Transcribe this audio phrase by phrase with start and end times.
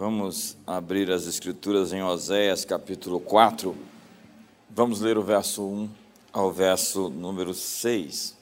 [0.00, 3.76] Vamos abrir as Escrituras em Oséias, capítulo 4.
[4.70, 5.90] Vamos ler o verso 1
[6.32, 8.34] ao verso número 6.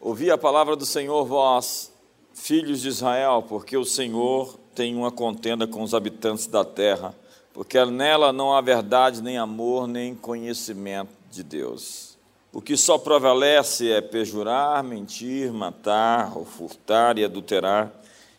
[0.00, 1.92] Ouvi a palavra do Senhor, vós,
[2.32, 7.12] filhos de Israel, porque o Senhor tem uma contenda com os habitantes da terra,
[7.52, 12.16] porque nela não há verdade, nem amor, nem conhecimento de Deus.
[12.52, 17.92] O que só prevalece é perjurar, mentir, matar, ou furtar e adulterar,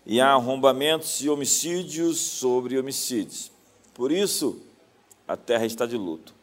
[0.05, 3.51] e há arrombamentos e homicídios sobre homicídios.
[3.93, 4.61] Por isso,
[5.27, 6.33] a terra está de luto.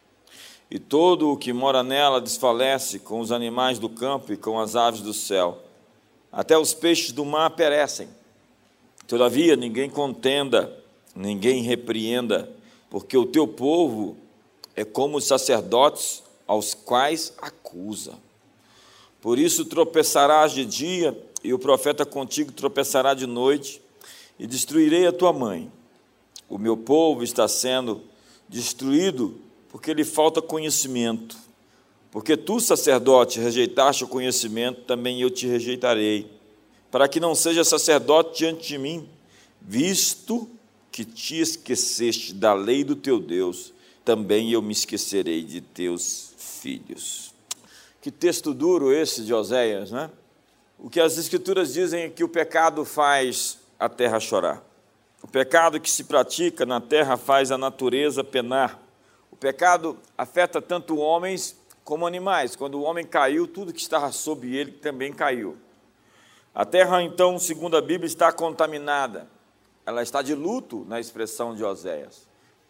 [0.69, 4.75] E todo o que mora nela desfalece com os animais do campo e com as
[4.75, 5.61] aves do céu.
[6.31, 8.09] Até os peixes do mar perecem.
[9.07, 10.75] Todavia, ninguém contenda,
[11.15, 12.49] ninguém repreenda,
[12.89, 14.17] porque o teu povo
[14.75, 18.17] é como os sacerdotes aos quais acusa.
[19.21, 23.81] Por isso tropeçarás de dia, e o profeta contigo tropeçará de noite,
[24.39, 25.71] e destruirei a tua mãe.
[26.49, 28.01] O meu povo está sendo
[28.47, 31.35] destruído porque lhe falta conhecimento.
[32.11, 36.31] Porque tu, sacerdote, rejeitaste o conhecimento, também eu te rejeitarei,
[36.91, 39.09] para que não seja sacerdote diante de mim,
[39.59, 40.47] visto
[40.91, 43.73] que te esqueceste da lei do teu Deus,
[44.05, 47.33] também eu me esquecerei de teus filhos.
[47.99, 50.11] Que texto duro esse de Oséias, né?
[50.77, 54.63] O que as Escrituras dizem é que o pecado faz a terra chorar.
[55.21, 58.79] O pecado que se pratica na terra faz a natureza penar.
[59.31, 62.55] O pecado afeta tanto homens como animais.
[62.55, 65.57] Quando o homem caiu, tudo que estava sob ele também caiu.
[66.53, 69.27] A terra, então, segundo a Bíblia, está contaminada.
[69.85, 72.27] Ela está de luto, na expressão de Oséias.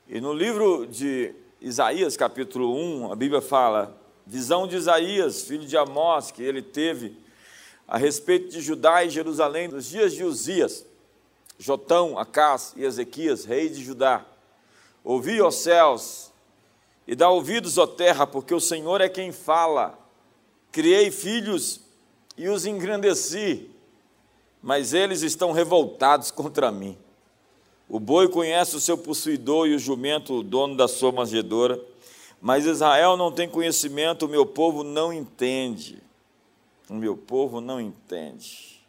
[0.08, 5.78] E no livro de Isaías, capítulo 1, a Bíblia fala: visão de Isaías, filho de
[5.78, 7.18] Amós, que ele teve
[7.88, 10.86] a respeito de Judá e Jerusalém nos dias de Uzias,
[11.58, 14.26] Jotão, Acás e Ezequias, reis de Judá.
[15.04, 16.32] Ouvi, ó céus,
[17.08, 19.98] e dá ouvidos, ó terra, porque o Senhor é quem fala.
[20.72, 21.82] Criei filhos
[22.38, 23.70] e os engrandeci,
[24.62, 26.98] mas eles estão revoltados contra mim.
[27.88, 31.80] O boi conhece o seu possuidor e o jumento o dono da sua manjedoura,
[32.42, 36.02] mas Israel não tem conhecimento, o meu povo não entende.
[36.94, 38.80] O meu povo não entende.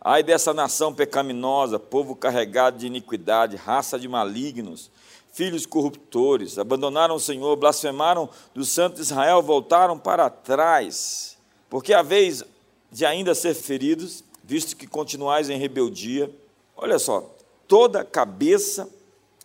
[0.00, 4.90] Ai dessa nação pecaminosa, povo carregado de iniquidade, raça de malignos,
[5.30, 11.36] filhos corruptores, abandonaram o Senhor, blasfemaram do santo Israel, voltaram para trás,
[11.68, 12.42] porque a vez
[12.90, 16.34] de ainda ser feridos, visto que continuais em rebeldia.
[16.74, 17.30] Olha só,
[17.68, 18.88] toda cabeça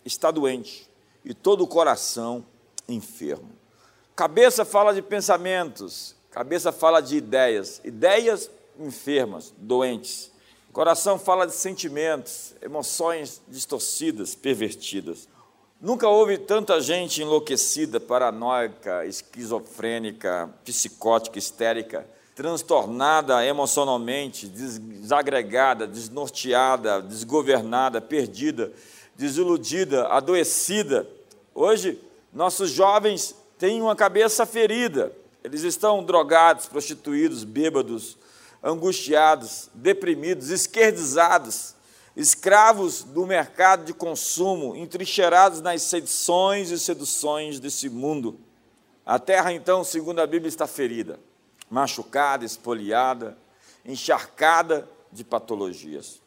[0.06, 0.88] está doente
[1.22, 2.46] e todo o coração
[2.88, 3.50] enfermo.
[4.14, 10.30] Cabeça fala de pensamentos, cabeça fala de ideias, ideias enfermas, doentes.
[10.70, 15.26] Coração fala de sentimentos, emoções distorcidas, pervertidas.
[15.80, 28.70] Nunca houve tanta gente enlouquecida, paranoica, esquizofrênica, psicótica, histérica, transtornada emocionalmente, desagregada, desnorteada, desgovernada, perdida,
[29.16, 31.08] desiludida, adoecida.
[31.54, 31.98] Hoje,
[32.30, 35.10] nossos jovens têm uma cabeça ferida.
[35.46, 38.18] Eles estão drogados, prostituídos, bêbados,
[38.62, 41.76] angustiados, deprimidos, esquerdizados
[42.16, 48.40] escravos do mercado de consumo, entrincheirados nas sedições e seduções desse mundo.
[49.04, 51.20] A terra, então, segundo a Bíblia, está ferida,
[51.70, 53.36] machucada, espoliada,
[53.84, 56.20] encharcada de patologias.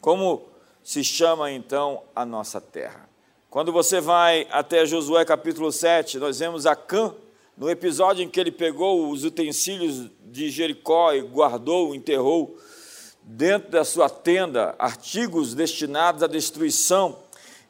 [0.00, 0.48] Como
[0.82, 3.08] se chama então a nossa terra?
[3.50, 7.14] Quando você vai até Josué capítulo 7, nós vemos Acã,
[7.56, 12.56] no episódio em que ele pegou os utensílios de Jericó e guardou, enterrou
[13.22, 17.18] dentro da sua tenda artigos destinados à destruição,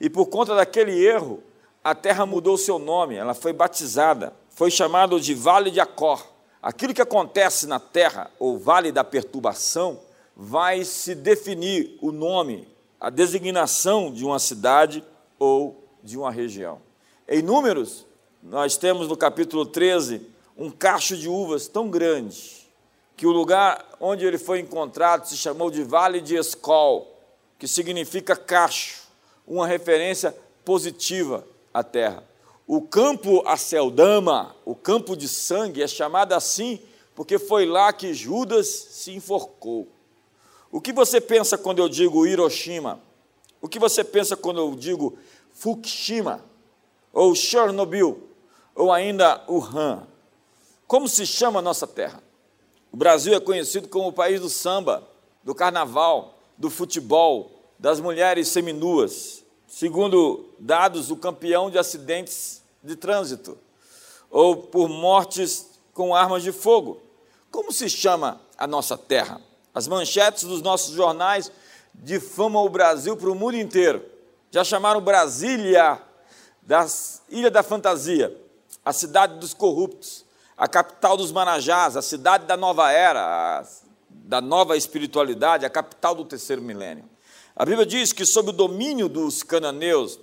[0.00, 1.42] e por conta daquele erro,
[1.82, 6.26] a terra mudou seu nome, ela foi batizada, foi chamado de Vale de Acor.
[6.60, 10.00] Aquilo que acontece na terra, ou Vale da Perturbação,
[10.34, 12.66] vai se definir o nome,
[12.98, 15.04] a designação de uma cidade
[15.38, 16.80] ou de uma região.
[17.28, 18.06] Em números,
[18.44, 20.20] nós temos no capítulo 13
[20.54, 22.68] um cacho de uvas tão grande
[23.16, 27.10] que o lugar onde ele foi encontrado se chamou de Vale de Escol,
[27.58, 29.04] que significa cacho,
[29.46, 31.42] uma referência positiva
[31.72, 32.22] à terra.
[32.66, 36.78] O campo Aceldama, o campo de sangue, é chamado assim
[37.14, 39.88] porque foi lá que Judas se enforcou.
[40.70, 43.00] O que você pensa quando eu digo Hiroshima?
[43.58, 45.16] O que você pensa quando eu digo
[45.50, 46.44] Fukushima?
[47.10, 48.33] Ou Chernobyl?
[48.74, 50.06] Ou ainda Wuhan?
[50.86, 52.22] Como se chama a nossa terra?
[52.92, 55.06] O Brasil é conhecido como o país do samba,
[55.42, 59.42] do carnaval, do futebol, das mulheres seminuas.
[59.66, 63.58] segundo dados, o campeão de acidentes de trânsito,
[64.30, 67.02] ou por mortes com armas de fogo.
[67.50, 69.40] Como se chama a nossa terra?
[69.74, 71.50] As manchetes dos nossos jornais
[71.92, 74.04] difamam o Brasil para o mundo inteiro.
[74.50, 76.00] Já chamaram Brasília
[76.62, 76.86] da
[77.28, 78.43] Ilha da Fantasia,
[78.84, 80.24] a cidade dos corruptos,
[80.56, 83.66] a capital dos Marajás, a cidade da nova era, a,
[84.08, 87.04] da nova espiritualidade, a capital do terceiro milênio.
[87.56, 90.18] A Bíblia diz que, sob o domínio dos cananeus,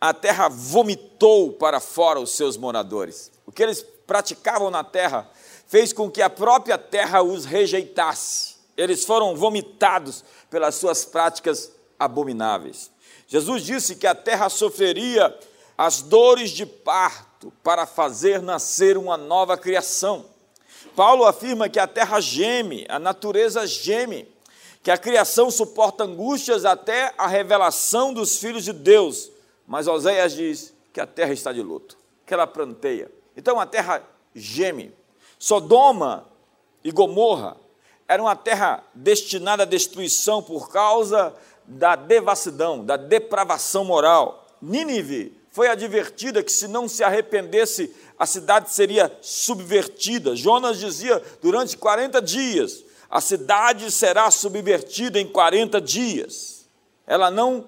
[0.00, 3.30] a terra vomitou para fora os seus moradores.
[3.46, 5.30] O que eles praticavam na terra
[5.66, 8.56] fez com que a própria terra os rejeitasse.
[8.76, 12.90] Eles foram vomitados pelas suas práticas abomináveis.
[13.26, 15.38] Jesus disse que a terra sofreria
[15.76, 17.29] as dores de parto
[17.62, 20.26] para fazer nascer uma nova criação.
[20.94, 24.28] Paulo afirma que a terra geme, a natureza geme,
[24.82, 29.30] que a criação suporta angústias até a revelação dos filhos de Deus.
[29.66, 31.96] Mas Oséias diz que a terra está de luto,
[32.26, 33.10] que ela planteia.
[33.36, 34.02] Então a terra
[34.34, 34.92] geme.
[35.38, 36.26] Sodoma
[36.84, 37.56] e Gomorra
[38.06, 41.34] era uma terra destinada à destruição por causa
[41.64, 44.46] da devassidão, da depravação moral.
[44.60, 50.36] Nínive foi advertida que se não se arrependesse, a cidade seria subvertida.
[50.36, 56.68] Jonas dizia: durante 40 dias, a cidade será subvertida em 40 dias.
[57.06, 57.66] Ela não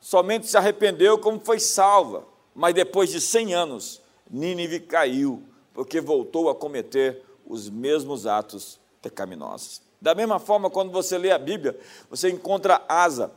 [0.00, 2.24] somente se arrependeu, como foi salva,
[2.54, 5.42] mas depois de 100 anos, Nínive caiu,
[5.72, 9.82] porque voltou a cometer os mesmos atos pecaminosos.
[10.00, 11.78] Da mesma forma, quando você lê a Bíblia,
[12.08, 13.30] você encontra Asa,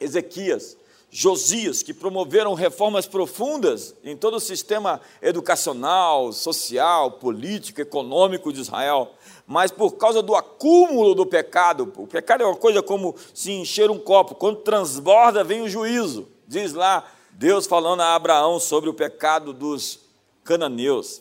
[0.00, 0.76] Ezequias,
[1.14, 9.12] Josias, que promoveram reformas profundas em todo o sistema educacional, social, político, econômico de Israel,
[9.46, 13.90] mas por causa do acúmulo do pecado, o pecado é uma coisa como se encher
[13.90, 18.94] um copo, quando transborda vem o juízo, diz lá Deus falando a Abraão sobre o
[18.94, 20.00] pecado dos
[20.42, 21.20] cananeus.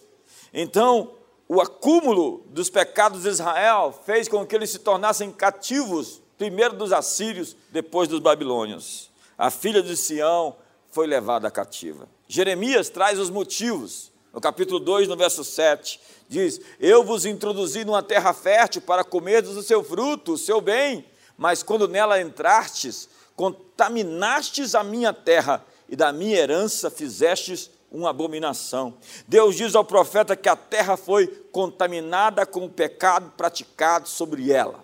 [0.54, 1.12] Então,
[1.50, 6.94] o acúmulo dos pecados de Israel fez com que eles se tornassem cativos, primeiro dos
[6.94, 9.11] assírios, depois dos babilônios
[9.42, 10.56] a filha de Sião
[10.92, 12.08] foi levada cativa.
[12.28, 14.12] Jeremias traz os motivos.
[14.32, 16.00] No capítulo 2, no verso 7,
[16.30, 21.04] diz: Eu vos introduzi numa terra fértil para comerdes o seu fruto, o seu bem,
[21.36, 28.94] mas quando nela entrastes, contaminastes a minha terra e da minha herança fizestes uma abominação.
[29.28, 34.84] Deus diz ao profeta que a terra foi contaminada com o pecado praticado sobre ela.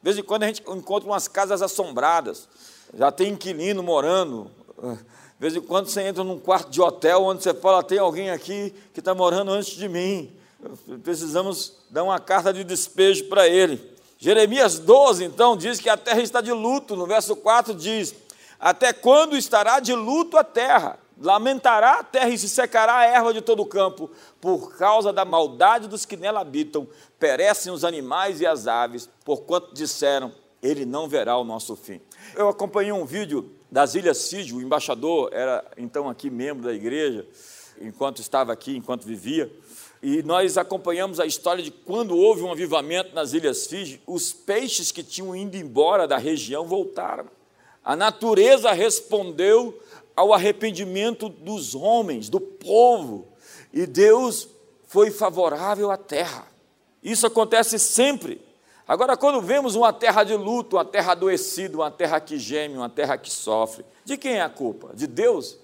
[0.00, 2.48] De vez em quando a gente encontra umas casas assombradas,
[2.94, 4.50] já tem inquilino morando.
[4.82, 4.98] De
[5.38, 8.74] vez em quando você entra num quarto de hotel onde você fala: tem alguém aqui
[8.92, 10.30] que está morando antes de mim.
[11.02, 13.90] Precisamos dar uma carta de despejo para ele.
[14.18, 16.94] Jeremias 12, então, diz que a terra está de luto.
[16.94, 18.14] No verso 4 diz:
[18.58, 20.98] Até quando estará de luto a terra?
[21.18, 24.10] Lamentará a terra e se secará a erva de todo o campo,
[24.40, 26.88] por causa da maldade dos que nela habitam.
[27.18, 30.32] Perecem os animais e as aves, porquanto disseram:
[30.62, 32.00] Ele não verá o nosso fim.
[32.36, 37.26] Eu acompanhei um vídeo das Ilhas Fiji, o embaixador era então aqui membro da igreja,
[37.80, 39.50] enquanto estava aqui, enquanto vivia,
[40.02, 44.90] e nós acompanhamos a história de quando houve um avivamento nas Ilhas Fiji, os peixes
[44.92, 47.26] que tinham ido embora da região voltaram.
[47.84, 49.78] A natureza respondeu
[50.14, 53.28] ao arrependimento dos homens, do povo,
[53.72, 54.48] e Deus
[54.86, 56.46] foi favorável à terra.
[57.02, 58.40] Isso acontece sempre.
[58.90, 62.88] Agora, quando vemos uma terra de luto, uma terra adoecida, uma terra que geme, uma
[62.88, 64.90] terra que sofre, de quem é a culpa?
[64.92, 65.56] De Deus?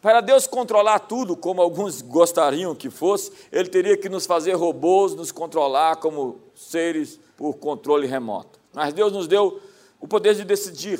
[0.00, 5.14] Para Deus controlar tudo, como alguns gostariam que fosse, Ele teria que nos fazer robôs,
[5.14, 8.58] nos controlar como seres por controle remoto.
[8.72, 9.60] Mas Deus nos deu
[10.00, 10.98] o poder de decidir.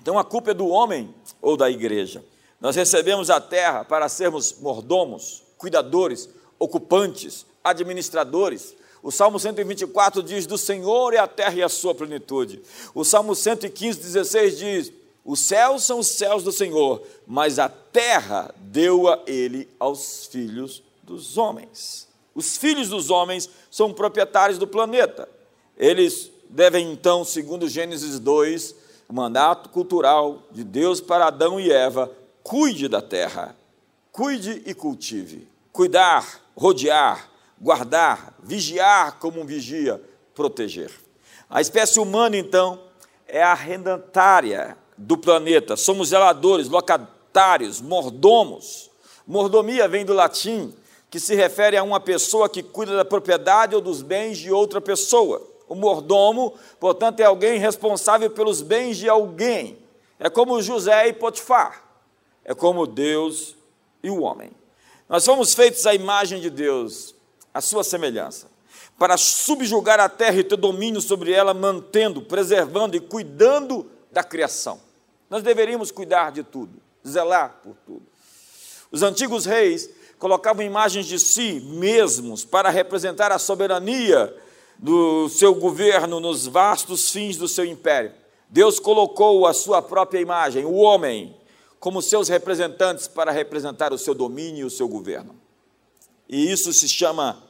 [0.00, 2.24] Então a culpa é do homem ou da igreja.
[2.58, 10.56] Nós recebemos a terra para sermos mordomos, cuidadores, ocupantes, administradores, o Salmo 124 diz: Do
[10.56, 12.62] Senhor é a terra e a sua plenitude.
[12.94, 14.92] O Salmo 115, 16 diz:
[15.24, 21.36] Os céus são os céus do Senhor, mas a terra deu-a ele aos filhos dos
[21.36, 22.06] homens.
[22.32, 25.28] Os filhos dos homens são proprietários do planeta.
[25.76, 28.74] Eles devem, então, segundo Gênesis 2,
[29.08, 32.08] o mandato cultural de Deus para Adão e Eva:
[32.44, 33.56] cuide da terra,
[34.12, 35.48] cuide e cultive.
[35.72, 37.31] Cuidar, rodear,
[37.62, 40.02] guardar, vigiar como um vigia,
[40.34, 40.90] proteger.
[41.48, 42.80] A espécie humana, então,
[43.28, 45.76] é arrendatária do planeta.
[45.76, 48.90] Somos zeladores, locatários, mordomos.
[49.24, 50.74] Mordomia vem do latim,
[51.08, 54.80] que se refere a uma pessoa que cuida da propriedade ou dos bens de outra
[54.80, 55.46] pessoa.
[55.68, 59.78] O mordomo, portanto, é alguém responsável pelos bens de alguém.
[60.18, 61.84] É como José e Potifar.
[62.44, 63.54] é como Deus
[64.02, 64.50] e o homem.
[65.08, 67.14] Nós fomos feitos à imagem de Deus,
[67.52, 68.46] à sua semelhança,
[68.98, 74.80] para subjugar a terra e ter domínio sobre ela, mantendo, preservando e cuidando da criação.
[75.28, 78.02] Nós deveríamos cuidar de tudo, zelar por tudo.
[78.90, 84.34] Os antigos reis colocavam imagens de si mesmos para representar a soberania
[84.78, 88.12] do seu governo nos vastos fins do seu império.
[88.48, 91.34] Deus colocou a sua própria imagem, o homem,
[91.80, 95.41] como seus representantes para representar o seu domínio e o seu governo.
[96.28, 97.42] E isso se chama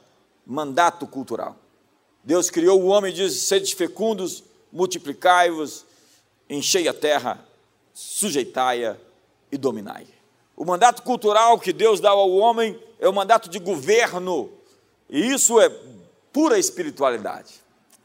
[0.45, 1.55] mandato cultural.
[2.23, 5.85] Deus criou o homem e diz: sede fecundos, multiplicai-vos,
[6.49, 7.45] enchei a terra,
[7.93, 8.97] sujeitai-a
[9.51, 10.07] e dominai.
[10.55, 14.49] O mandato cultural que Deus dá ao homem é o mandato de governo,
[15.09, 15.69] e isso é
[16.31, 17.61] pura espiritualidade.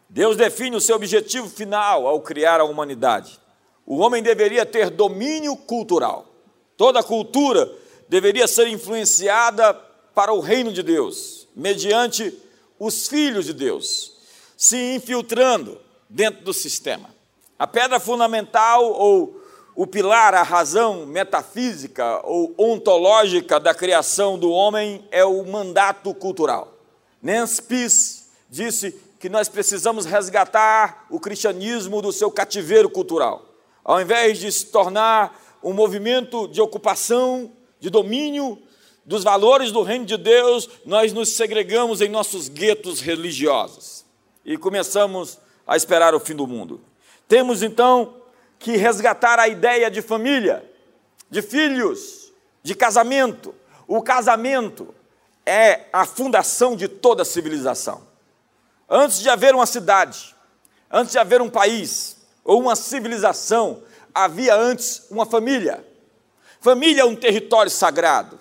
[0.08, 3.38] Deus define o seu objetivo final ao criar a humanidade.
[3.84, 6.26] O homem deveria ter domínio cultural.
[6.76, 7.70] Toda cultura
[8.08, 9.74] deveria ser influenciada
[10.18, 12.36] para o reino de Deus, mediante
[12.76, 14.14] os filhos de Deus,
[14.56, 17.08] se infiltrando dentro do sistema.
[17.56, 19.40] A pedra fundamental ou
[19.76, 26.74] o pilar, a razão metafísica ou ontológica da criação do homem é o mandato cultural.
[27.22, 33.44] Nancy Peace disse que nós precisamos resgatar o cristianismo do seu cativeiro cultural
[33.84, 38.60] ao invés de se tornar um movimento de ocupação, de domínio
[39.08, 44.04] dos valores do reino de Deus, nós nos segregamos em nossos guetos religiosos
[44.44, 46.78] e começamos a esperar o fim do mundo.
[47.26, 48.16] Temos então
[48.58, 50.62] que resgatar a ideia de família,
[51.30, 52.30] de filhos,
[52.62, 53.54] de casamento.
[53.86, 54.94] O casamento
[55.46, 58.02] é a fundação de toda civilização.
[58.90, 60.36] Antes de haver uma cidade,
[60.90, 63.82] antes de haver um país, ou uma civilização,
[64.14, 65.82] havia antes uma família.
[66.60, 68.38] Família é um território sagrado.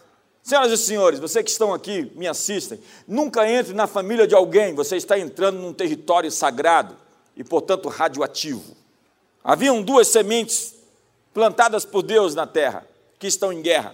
[0.48, 4.74] Senhoras e senhores, vocês que estão aqui, me assistem, nunca entre na família de alguém,
[4.74, 6.96] você está entrando num território sagrado
[7.36, 8.64] e, portanto, radioativo.
[9.44, 10.74] Haviam duas sementes
[11.34, 12.88] plantadas por Deus na terra,
[13.20, 13.94] que estão em guerra.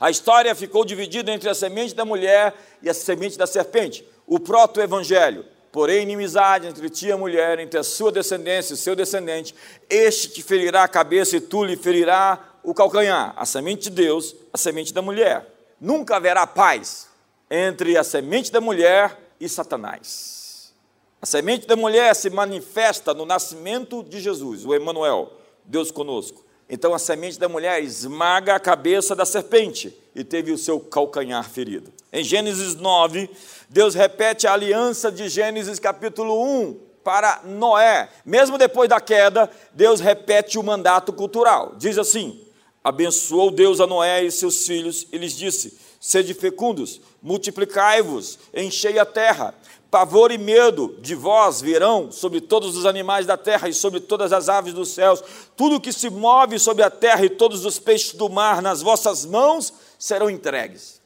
[0.00, 4.40] A história ficou dividida entre a semente da mulher e a semente da serpente, o
[4.40, 8.94] proto-evangelho porém inimizade entre ti e a mulher, entre a sua descendência e o seu
[8.94, 9.54] descendente,
[9.88, 14.36] este te ferirá a cabeça e tu lhe ferirá o calcanhar, a semente de Deus,
[14.52, 15.51] a semente da mulher.
[15.82, 17.08] Nunca haverá paz
[17.50, 20.72] entre a semente da mulher e Satanás.
[21.20, 25.32] A semente da mulher se manifesta no nascimento de Jesus, o Emanuel,
[25.64, 26.44] Deus conosco.
[26.70, 31.50] Então a semente da mulher esmaga a cabeça da serpente e teve o seu calcanhar
[31.50, 31.92] ferido.
[32.12, 33.28] Em Gênesis 9,
[33.68, 38.08] Deus repete a aliança de Gênesis capítulo 1 para Noé.
[38.24, 41.74] Mesmo depois da queda, Deus repete o mandato cultural.
[41.76, 42.51] Diz assim:
[42.84, 49.06] Abençoou Deus a Noé e seus filhos e lhes disse: Sede fecundos, multiplicai-vos, enchei a
[49.06, 49.54] terra.
[49.88, 54.32] Pavor e medo de vós virão sobre todos os animais da terra e sobre todas
[54.32, 55.22] as aves dos céus.
[55.54, 59.26] Tudo que se move sobre a terra e todos os peixes do mar nas vossas
[59.26, 61.00] mãos serão entregues.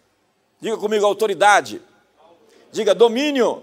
[0.61, 1.83] Diga comigo, autoridade.
[2.71, 3.62] Diga domínio.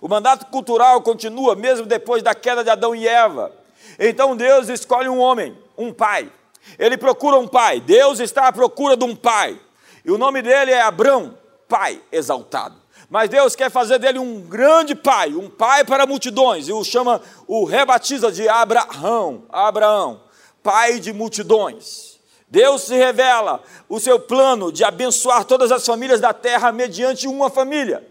[0.00, 3.52] O mandato cultural continua mesmo depois da queda de Adão e Eva.
[3.98, 6.30] Então Deus escolhe um homem, um pai.
[6.78, 7.80] Ele procura um pai.
[7.80, 9.60] Deus está à procura de um pai.
[10.04, 12.76] E o nome dele é Abrão, pai exaltado.
[13.08, 17.20] Mas Deus quer fazer dele um grande pai, um pai para multidões, e o chama,
[17.46, 20.22] o rebatiza de Abraão, Abraão,
[20.62, 22.18] pai de multidões.
[22.48, 27.50] Deus se revela o seu plano de abençoar todas as famílias da terra mediante uma
[27.50, 28.06] família.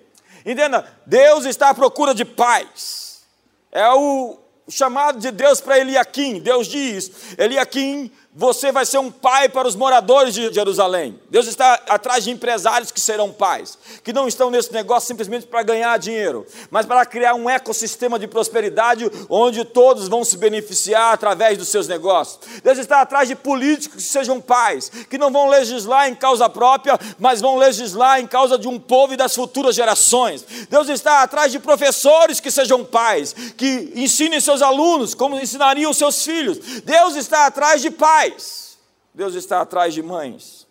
[0.46, 3.24] Entenda, Deus está à procura de pais.
[3.72, 4.38] É o
[4.70, 6.40] chamado de Deus para Eliakim.
[6.40, 11.20] Deus diz: Eliakim, você vai ser um pai para os moradores de Jerusalém.
[11.30, 15.62] Deus está atrás de empresários que serão pais, que não estão nesse negócio simplesmente para
[15.62, 21.60] ganhar dinheiro, mas para criar um ecossistema de prosperidade onde todos vão se beneficiar através
[21.60, 22.40] dos seus negócios.
[22.63, 27.00] Deus está atrás de políticos que sejam pais, que não vão legislar em causa própria,
[27.20, 30.44] mas vão legislar em causa de um povo e das futuras gerações.
[30.70, 36.24] Deus está atrás de professores que sejam pais, que ensinem seus alunos como ensinariam seus
[36.24, 36.58] filhos.
[36.84, 38.77] Deus está atrás de pais pais,
[39.13, 40.68] Deus está atrás de mães.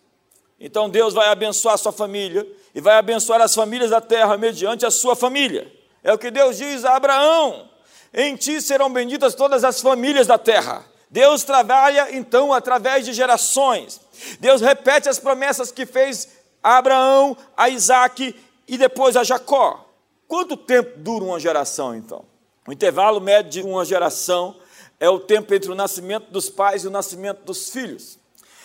[0.59, 4.85] Então Deus vai abençoar a sua família e vai abençoar as famílias da terra mediante
[4.85, 5.71] a sua família.
[6.03, 7.69] É o que Deus diz a Abraão:
[8.13, 10.85] em ti serão benditas todas as famílias da terra.
[11.09, 14.01] Deus trabalha então através de gerações.
[14.39, 16.29] Deus repete as promessas que fez
[16.61, 18.35] a Abraão, a Isaac
[18.67, 19.85] e depois a Jacó.
[20.27, 22.25] Quanto tempo dura uma geração então?
[22.67, 24.55] O intervalo médio de uma geração
[25.03, 28.17] é o tempo entre o nascimento dos pais e o nascimento dos filhos.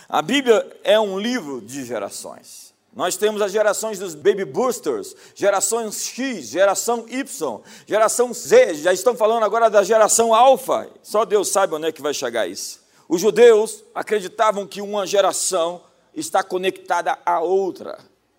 [0.08, 2.72] A Bíblia é um livro de gerações.
[2.94, 9.16] Nós temos as gerações dos baby boosters, geração X, geração Y, geração Z, já estão
[9.16, 10.88] falando agora da geração alfa.
[11.02, 12.86] Só Deus sabe onde é que vai chegar isso.
[13.08, 15.82] Os judeus acreditavam que uma geração
[16.14, 17.98] está conectada à outra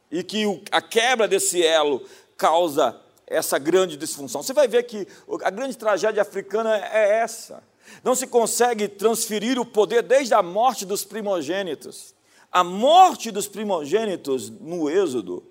[0.10, 2.01] e que a quebra desse elo
[2.38, 4.41] causa essa grande disfunção.
[4.41, 5.06] Você vai ver que
[5.44, 7.68] a grande tragédia africana é essa.
[8.03, 12.13] Não se consegue transferir o poder desde a morte dos primogênitos.
[12.51, 15.43] A morte dos primogênitos no Êxodo,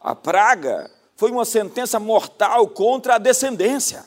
[0.00, 4.04] a praga, foi uma sentença mortal contra a descendência.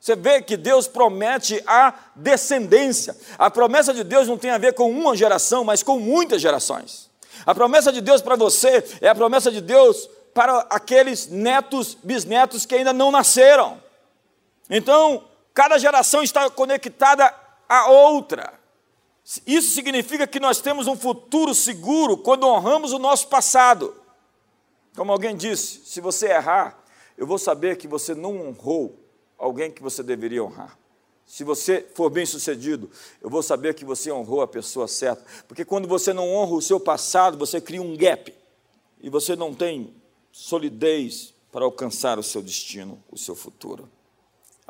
[0.00, 3.16] Você vê que Deus promete a descendência.
[3.38, 7.10] A promessa de Deus não tem a ver com uma geração, mas com muitas gerações.
[7.46, 12.66] A promessa de Deus para você é a promessa de Deus para aqueles netos, bisnetos
[12.66, 13.80] que ainda não nasceram.
[14.68, 15.24] Então,
[15.54, 17.32] cada geração está conectada
[17.68, 18.60] à outra.
[19.46, 23.94] Isso significa que nós temos um futuro seguro quando honramos o nosso passado.
[24.94, 26.78] Como alguém disse, se você errar,
[27.16, 28.98] eu vou saber que você não honrou
[29.38, 30.78] alguém que você deveria honrar.
[31.26, 32.90] Se você for bem sucedido,
[33.22, 35.24] eu vou saber que você honrou a pessoa certa.
[35.48, 38.32] Porque quando você não honra o seu passado, você cria um gap.
[39.00, 39.94] E você não tem
[40.30, 43.88] solidez para alcançar o seu destino, o seu futuro.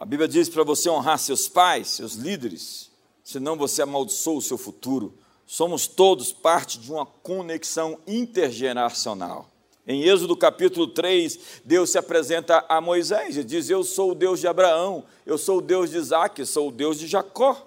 [0.04, 2.90] A Bíblia diz para você honrar seus pais, seus líderes,
[3.24, 5.14] senão você amaldiçoa o seu futuro.
[5.46, 9.48] Somos todos parte de uma conexão intergeracional.
[9.88, 14.40] Em Êxodo capítulo 3, Deus se apresenta a Moisés e diz: Eu sou o Deus
[14.40, 17.66] de Abraão, eu sou o Deus de Isaac, sou o Deus de Jacó.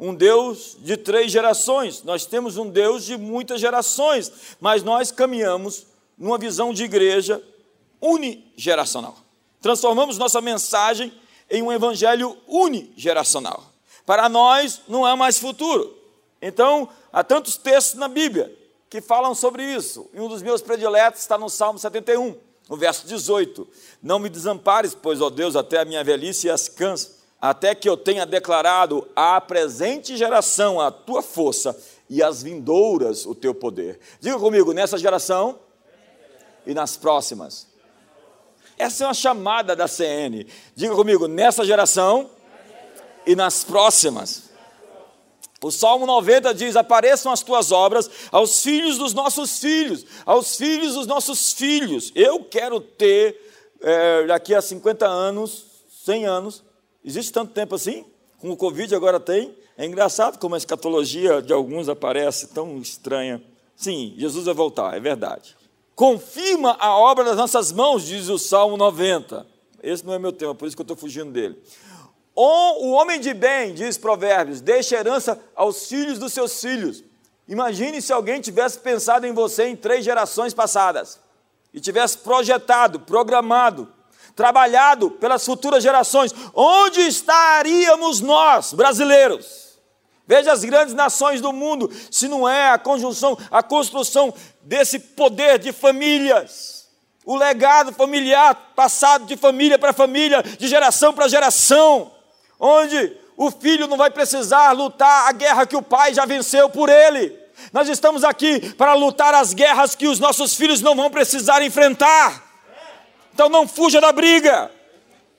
[0.00, 2.02] Um Deus de três gerações.
[2.02, 5.86] Nós temos um Deus de muitas gerações, mas nós caminhamos
[6.16, 7.42] numa visão de igreja
[8.00, 9.18] unigeracional.
[9.60, 11.12] Transformamos nossa mensagem
[11.50, 13.64] em um evangelho unigeracional.
[14.06, 15.96] Para nós não é mais futuro.
[16.40, 18.54] Então, há tantos textos na Bíblia
[18.90, 20.08] que falam sobre isso.
[20.12, 22.36] E um dos meus prediletos está no Salmo 71,
[22.68, 23.66] no verso 18.
[24.02, 27.88] Não me desampares, pois, ó Deus, até a minha velhice e as canso, até que
[27.88, 31.76] eu tenha declarado à presente geração a tua força
[32.08, 33.98] e às vindouras o teu poder.
[34.20, 35.58] Diga comigo, nessa geração
[36.66, 37.73] e nas próximas.
[38.78, 40.46] Essa é uma chamada da CN.
[40.74, 42.30] Diga comigo, nessa geração
[43.26, 44.50] e nas próximas.
[45.62, 50.94] O Salmo 90 diz: Apareçam as tuas obras aos filhos dos nossos filhos, aos filhos
[50.94, 52.12] dos nossos filhos.
[52.14, 53.40] Eu quero ter,
[53.80, 55.64] é, daqui a 50 anos,
[56.04, 56.64] 100 anos,
[57.04, 58.04] existe tanto tempo assim?
[58.38, 59.56] Com o Covid agora tem.
[59.76, 63.42] É engraçado como a escatologia de alguns aparece tão estranha.
[63.74, 65.56] Sim, Jesus vai voltar, é verdade
[65.94, 69.46] confirma a obra das nossas mãos, diz o Salmo 90.
[69.82, 71.60] Esse não é meu tema, por isso que eu estou fugindo dele.
[72.34, 77.04] O homem de bem, diz Provérbios, deixa herança aos filhos dos seus filhos.
[77.46, 81.20] Imagine se alguém tivesse pensado em você em três gerações passadas
[81.72, 83.92] e tivesse projetado, programado,
[84.34, 86.34] trabalhado pelas futuras gerações.
[86.54, 89.73] Onde estaríamos nós, brasileiros?
[90.26, 94.32] Veja as grandes nações do mundo, se não é a conjunção, a construção
[94.62, 96.88] desse poder de famílias,
[97.26, 102.10] o legado familiar passado de família para família, de geração para geração,
[102.58, 106.88] onde o filho não vai precisar lutar a guerra que o pai já venceu por
[106.88, 107.38] ele.
[107.72, 112.42] Nós estamos aqui para lutar as guerras que os nossos filhos não vão precisar enfrentar.
[113.32, 114.70] Então não fuja da briga.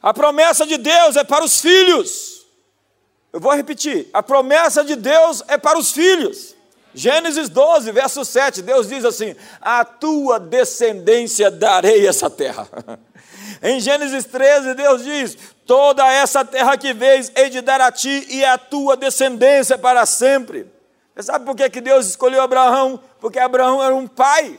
[0.02, 2.35] A promessa de Deus é para os filhos.
[3.36, 6.56] Eu vou repetir: a promessa de Deus é para os filhos.
[6.94, 12.66] Gênesis 12, verso 7, Deus diz assim: A tua descendência darei essa terra.
[13.62, 18.26] em Gênesis 13, Deus diz: Toda essa terra que vês, hei de dar a ti
[18.30, 20.72] e a tua descendência para sempre.
[21.14, 22.98] Você sabe por que, que Deus escolheu Abraão?
[23.20, 24.58] Porque Abraão era um pai.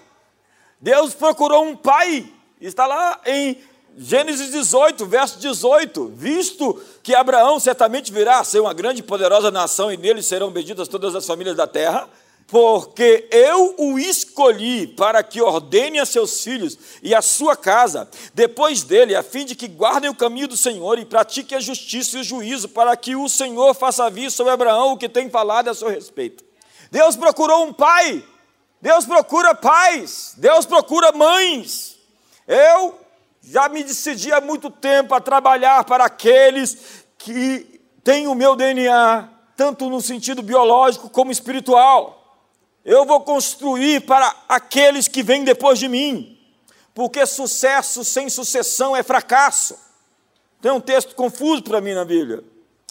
[0.79, 2.31] Deus procurou um pai.
[2.61, 3.59] Está lá em
[3.97, 9.51] Gênesis 18, verso 18: Visto que Abraão certamente virá a ser uma grande e poderosa
[9.51, 12.07] nação, e nele serão benditas todas as famílias da terra,
[12.47, 18.83] porque eu o escolhi para que ordene a seus filhos e a sua casa, depois
[18.83, 22.21] dele, a fim de que guardem o caminho do Senhor e pratiquem a justiça e
[22.21, 25.75] o juízo, para que o Senhor faça vir sobre Abraão o que tem falado a
[25.75, 26.45] seu respeito.
[26.91, 28.23] Deus procurou um pai,
[28.81, 31.97] Deus procura pais, Deus procura mães.
[32.47, 33.06] Eu
[33.47, 39.29] já me decidi há muito tempo a trabalhar para aqueles que têm o meu DNA,
[39.57, 42.43] tanto no sentido biológico como espiritual.
[42.85, 46.37] Eu vou construir para aqueles que vêm depois de mim,
[46.93, 49.79] porque sucesso sem sucessão é fracasso.
[50.61, 52.43] Tem um texto confuso para mim na Bíblia.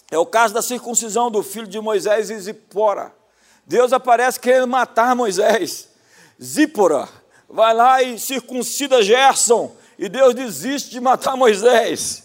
[0.09, 3.13] É o caso da circuncisão do filho de Moisés e Zipora.
[3.65, 5.89] Deus aparece querendo matar Moisés.
[6.41, 7.09] Zípora
[7.49, 12.23] vai lá e circuncida Gerson, e Deus desiste de matar Moisés.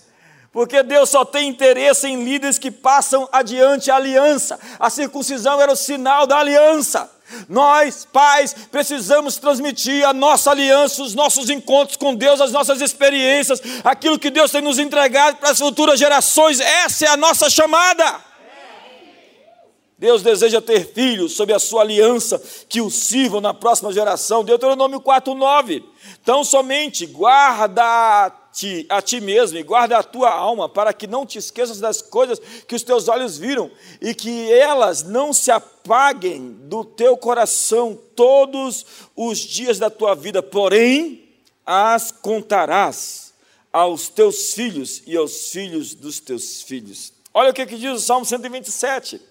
[0.53, 4.59] Porque Deus só tem interesse em líderes que passam adiante a aliança.
[4.81, 7.09] A circuncisão era o sinal da aliança.
[7.49, 13.63] Nós, pais, precisamos transmitir a nossa aliança, os nossos encontros com Deus, as nossas experiências,
[13.85, 16.59] aquilo que Deus tem nos entregado para as futuras gerações.
[16.59, 18.30] Essa é a nossa chamada.
[20.01, 24.43] Deus deseja ter filhos sob a sua aliança que o sirvam na próxima geração.
[24.43, 25.85] Deuteronômio 4:9.
[26.23, 31.27] Então somente guarda ti, a ti mesmo e guarda a tua alma para que não
[31.27, 36.57] te esqueças das coisas que os teus olhos viram e que elas não se apaguem
[36.63, 41.29] do teu coração todos os dias da tua vida, porém
[41.67, 43.35] as contarás
[43.71, 47.13] aos teus filhos e aos filhos dos teus filhos.
[47.35, 49.29] Olha o que, que diz o Salmo 127.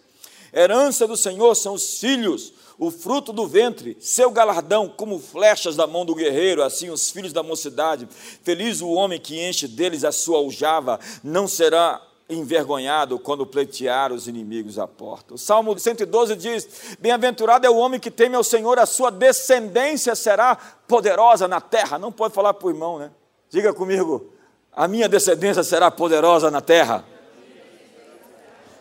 [0.54, 5.86] Herança do Senhor são os filhos, o fruto do ventre, seu galardão, como flechas da
[5.86, 8.08] mão do guerreiro, assim os filhos da mocidade.
[8.44, 14.28] Feliz o homem que enche deles a sua aljava, não será envergonhado quando pleitear os
[14.28, 15.34] inimigos à porta.
[15.34, 20.16] O Salmo 112 diz: Bem-aventurado é o homem que teme ao Senhor, a sua descendência
[20.16, 20.56] será
[20.88, 21.98] poderosa na terra.
[21.98, 23.12] Não pode falar para o irmão, né?
[23.50, 24.32] Diga comigo:
[24.72, 27.04] a minha descendência será poderosa na terra.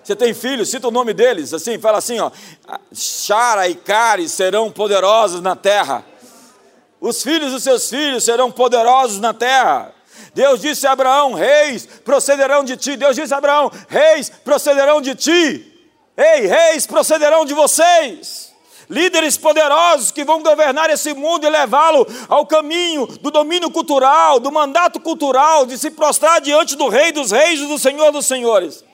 [0.08, 2.30] Você tem filhos, cita o nome deles, assim, fala assim, ó,
[2.94, 6.02] Shara e Cari serão poderosos na terra.
[6.98, 9.92] Os filhos dos seus filhos serão poderosos na terra.
[10.32, 12.96] Deus disse a Abraão: Reis procederão de ti.
[12.96, 15.90] Deus disse a Abraão: Reis procederão de ti.
[16.16, 18.50] Ei, reis procederão de vocês.
[18.88, 24.50] Líderes poderosos que vão governar esse mundo e levá-lo ao caminho do domínio cultural, do
[24.50, 28.87] mandato cultural, de se prostrar diante do Rei dos Reis e do Senhor dos Senhores.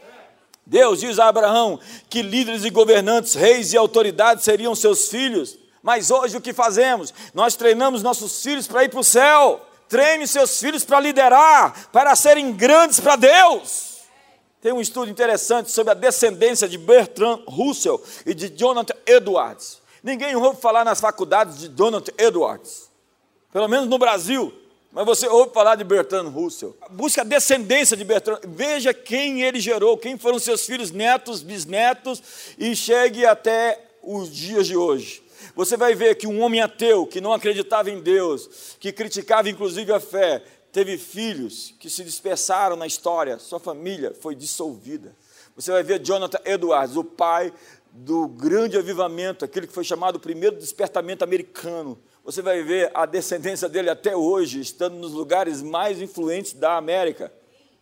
[0.67, 5.59] Deus diz a Abraão que líderes e governantes, reis e autoridades seriam seus filhos.
[5.83, 7.13] Mas hoje o que fazemos?
[7.35, 9.61] Nós treinamos nossos filhos para ir para o céu.
[9.89, 13.99] Treine seus filhos para liderar, para serem grandes para Deus.
[14.63, 19.83] Tem um estudo interessante sobre a descendência de Bertrand Russell e de Jonathan Edwards.
[20.03, 22.91] Ninguém ouve falar nas faculdades de Jonathan Edwards.
[23.53, 24.53] Pelo menos no Brasil,
[24.95, 26.77] mas você ouve falar de Bertrand Russell.
[26.91, 28.39] Busca a descendência de Bertrand.
[28.47, 32.23] Veja quem ele gerou, quem foram seus filhos, netos, bisnetos,
[32.57, 35.21] e chegue até os dias de hoje.
[35.57, 39.93] Você vai ver que um homem ateu, que não acreditava em Deus, que criticava inclusive
[39.93, 45.15] a fé, teve filhos que se dispersaram na história, sua família foi dissolvida.
[45.57, 47.53] Você vai ver Jonathan Edwards, o pai
[47.93, 53.05] do grande avivamento, aquele que foi chamado o primeiro despertamento americano você vai ver a
[53.05, 57.31] descendência dele até hoje, estando nos lugares mais influentes da América.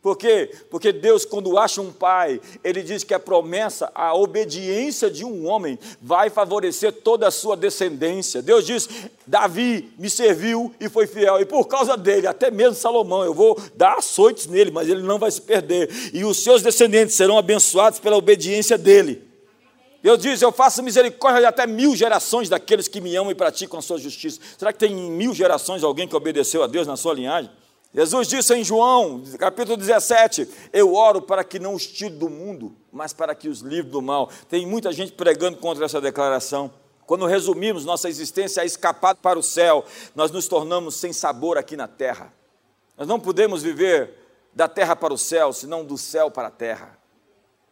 [0.03, 0.51] Por quê?
[0.69, 5.47] Porque Deus, quando acha um pai, ele diz que a promessa, a obediência de um
[5.47, 8.43] homem, vai favorecer toda a sua descendência.
[8.43, 8.89] Deus diz:
[9.25, 13.57] Davi me serviu e foi fiel, e por causa dele, até mesmo Salomão, eu vou
[13.77, 18.01] dar açoites nele, mas ele não vai se perder, e os seus descendentes serão abençoados
[18.01, 19.32] pela obediência dele.
[20.03, 23.79] Deus diz: Eu faço misericórdia de até mil gerações daqueles que me amam e praticam
[23.79, 24.41] a sua justiça.
[24.59, 27.51] Será que tem em mil gerações alguém que obedeceu a Deus na sua linhagem?
[27.95, 32.75] Jesus disse em João, capítulo 17: Eu oro para que não os tire do mundo,
[32.91, 34.29] mas para que os livre do mal.
[34.49, 36.73] Tem muita gente pregando contra essa declaração.
[37.07, 39.85] Quando resumimos nossa existência a escapar para o céu,
[40.15, 42.33] nós nos tornamos sem sabor aqui na terra.
[42.97, 44.15] Nós não podemos viver
[44.55, 47.02] da terra para o céu, senão do céu para a terra.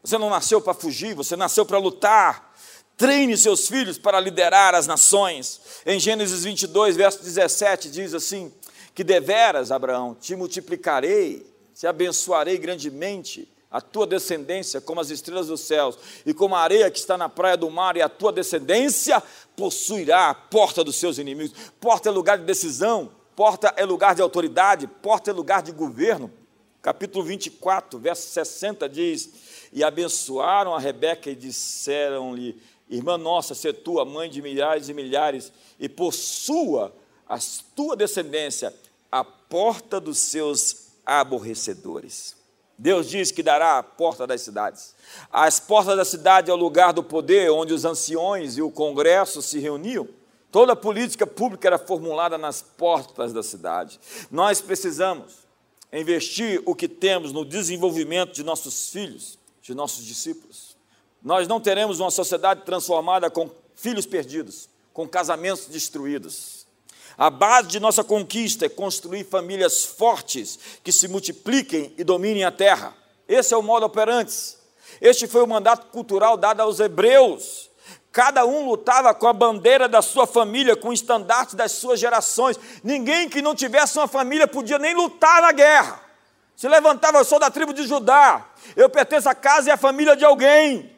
[0.02, 2.54] Você não nasceu para fugir, você nasceu para lutar.
[2.96, 5.60] Treine seus filhos para liderar as nações.
[5.86, 8.52] Em Gênesis 22, verso 17, diz assim:
[8.94, 15.60] Que deveras, Abraão, te multiplicarei, te abençoarei grandemente, a tua descendência como as estrelas dos
[15.60, 19.22] céus, e como a areia que está na praia do mar, e a tua descendência
[19.56, 21.54] possuirá a porta dos seus inimigos.
[21.78, 26.30] Porta é lugar de decisão, porta é lugar de autoridade, porta é lugar de governo.
[26.82, 29.30] Capítulo 24, verso 60 diz:
[29.72, 34.94] e abençoaram a Rebeca e disseram-lhe: Irmã nossa, ser tu a mãe de milhares e
[34.94, 36.94] milhares, e possua
[37.28, 37.38] a
[37.76, 38.74] tua descendência
[39.10, 42.36] a porta dos seus aborrecedores.
[42.76, 44.94] Deus diz que dará a porta das cidades.
[45.30, 49.42] As portas da cidade é o lugar do poder, onde os anciões e o congresso
[49.42, 50.08] se reuniam.
[50.50, 54.00] Toda a política pública era formulada nas portas da cidade.
[54.30, 55.34] Nós precisamos
[55.92, 60.76] investir o que temos no desenvolvimento de nossos filhos, de nossos discípulos.
[61.22, 66.66] Nós não teremos uma sociedade transformada com filhos perdidos, com casamentos destruídos.
[67.16, 72.52] A base de nossa conquista é construir famílias fortes que se multipliquem e dominem a
[72.52, 72.96] terra.
[73.28, 74.56] Esse é o modo operante.
[75.00, 77.70] Este foi o mandato cultural dado aos hebreus
[78.12, 82.58] Cada um lutava com a bandeira da sua família, com o estandarte das suas gerações.
[82.82, 86.02] Ninguém que não tivesse uma família podia nem lutar na guerra.
[86.60, 88.46] Se levantava, eu sou da tribo de Judá,
[88.76, 90.94] eu pertenço à casa e à família de alguém.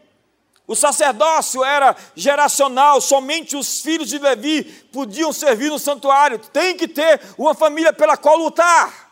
[0.66, 6.40] O sacerdócio era geracional, somente os filhos de Levi podiam servir no santuário.
[6.40, 9.08] Tem que ter uma família pela qual lutar.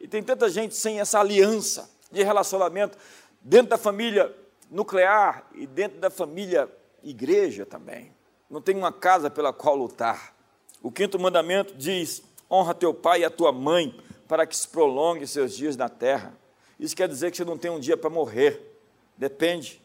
[0.00, 2.98] E tem tanta gente sem essa aliança de relacionamento
[3.40, 4.34] dentro da família
[4.68, 6.68] nuclear e dentro da família
[7.04, 8.12] igreja também.
[8.50, 10.34] Não tem uma casa pela qual lutar.
[10.82, 13.96] O quinto mandamento diz: honra teu pai e a tua mãe,
[14.26, 16.36] para que se prolongue seus dias na terra.
[16.78, 18.78] Isso quer dizer que você não tem um dia para morrer.
[19.16, 19.80] Depende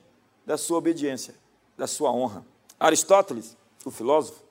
[0.45, 1.35] da sua obediência,
[1.77, 2.45] da sua honra.
[2.79, 4.41] Aristóteles, o filósofo,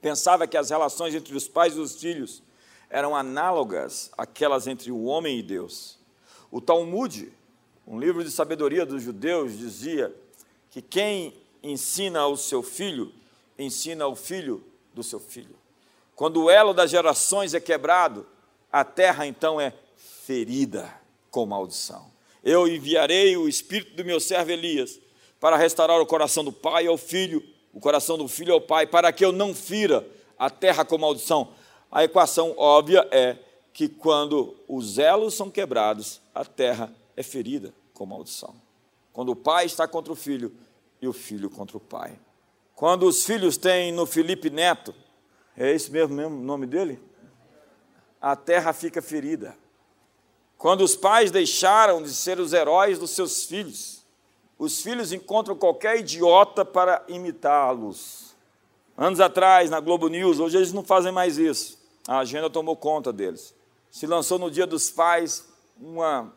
[0.00, 2.42] pensava que as relações entre os pais e os filhos
[2.90, 5.98] eram análogas àquelas entre o homem e Deus.
[6.50, 7.30] O Talmud,
[7.86, 10.14] um livro de sabedoria dos judeus, dizia
[10.70, 13.12] que quem ensina ao seu filho,
[13.58, 15.56] ensina ao filho do seu filho.
[16.14, 18.26] Quando o elo das gerações é quebrado,
[18.72, 20.92] a terra então é ferida
[21.30, 22.06] com maldição.
[22.42, 25.00] Eu enviarei o espírito do meu servo Elias
[25.40, 29.12] para restaurar o coração do pai ao filho, o coração do filho ao pai, para
[29.12, 30.06] que eu não fira
[30.38, 31.48] a terra com maldição.
[31.90, 33.36] A equação óbvia é
[33.72, 38.54] que quando os elos são quebrados, a terra é ferida com maldição.
[39.12, 40.52] Quando o pai está contra o filho,
[41.00, 42.18] e o filho contra o pai.
[42.74, 44.94] Quando os filhos têm no Felipe Neto,
[45.56, 46.98] é esse mesmo, mesmo nome dele?
[48.20, 49.56] A terra fica ferida.
[50.56, 54.04] Quando os pais deixaram de ser os heróis dos seus filhos,
[54.58, 58.34] os filhos encontram qualquer idiota para imitá-los.
[58.96, 61.78] Anos atrás, na Globo News, hoje eles não fazem mais isso.
[62.08, 63.54] A agenda tomou conta deles.
[63.90, 65.46] Se lançou no Dia dos Pais
[65.80, 66.32] uma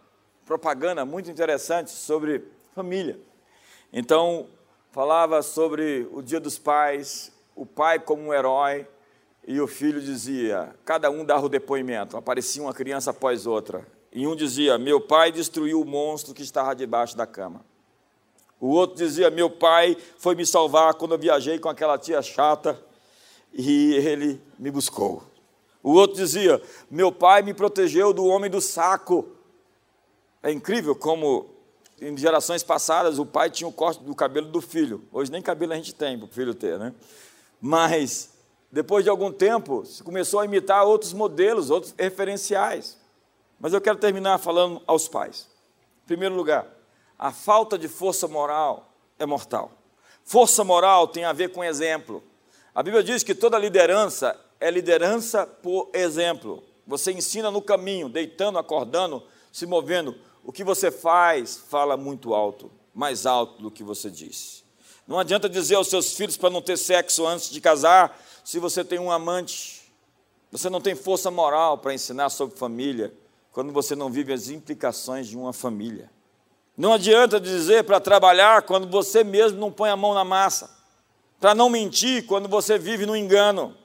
[0.45, 2.43] propaganda muito interessante sobre
[2.75, 3.19] família.
[3.91, 4.47] Então,
[4.91, 8.87] falava sobre o dia dos pais, o pai como um herói,
[9.47, 13.85] e o filho dizia, cada um dava o depoimento, aparecia uma criança após outra.
[14.11, 17.65] E um dizia: Meu pai destruiu o monstro que estava debaixo da cama.
[18.59, 22.79] O outro dizia: Meu pai foi me salvar quando eu viajei com aquela tia chata
[23.53, 25.23] e ele me buscou.
[25.81, 29.29] O outro dizia: Meu pai me protegeu do homem do saco.
[30.43, 31.49] É incrível como
[32.01, 35.03] em gerações passadas, o pai tinha o corte do cabelo do filho.
[35.11, 36.93] Hoje nem cabelo a gente tem para o filho ter, né?
[37.61, 38.30] Mas,
[38.71, 42.97] depois de algum tempo, se começou a imitar outros modelos, outros referenciais.
[43.59, 45.49] Mas eu quero terminar falando aos pais.
[46.03, 46.65] Em primeiro lugar,
[47.19, 49.71] a falta de força moral é mortal.
[50.23, 52.23] Força moral tem a ver com exemplo.
[52.73, 56.63] A Bíblia diz que toda liderança é liderança por exemplo.
[56.87, 62.71] Você ensina no caminho, deitando, acordando, se movendo o que você faz fala muito alto,
[62.93, 64.63] mais alto do que você diz.
[65.07, 68.83] Não adianta dizer aos seus filhos para não ter sexo antes de casar, se você
[68.83, 69.81] tem um amante.
[70.51, 73.13] Você não tem força moral para ensinar sobre família,
[73.51, 76.09] quando você não vive as implicações de uma família.
[76.77, 80.69] Não adianta dizer para trabalhar quando você mesmo não põe a mão na massa.
[81.39, 83.75] Para não mentir quando você vive no engano.